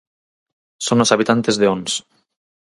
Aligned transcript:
Son 0.85 0.97
os 1.03 1.11
habitantes 1.13 1.55
de 1.57 1.65
Ons. 1.75 1.91